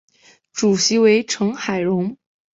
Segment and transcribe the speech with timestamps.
[0.51, 2.17] 主席为成海荣。